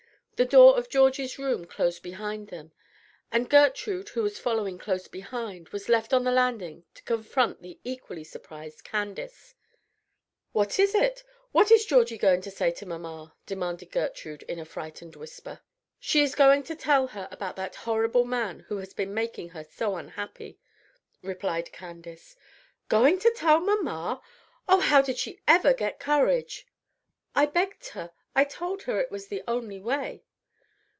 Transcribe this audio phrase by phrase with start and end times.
[0.37, 2.71] The door of Georgie's room closed behind them;
[3.31, 7.79] and Gertrude, who was following close behind, was left on the landing to confront the
[7.83, 9.53] equally surprised Candace.
[10.51, 11.23] "What is it?
[11.51, 15.59] What is Georgie going to say to mamma?" demanded Gertrude, in a frightened whisper.
[15.99, 19.63] "She is going to tell her about that horrible man who has been making her
[19.63, 20.57] so unhappy,"
[21.21, 22.35] replied Candace.
[22.89, 24.23] "Going to tell mamma!
[24.67, 26.65] oh, how did she ever get courage?"
[27.35, 30.23] "I begged her I told her it was the only way."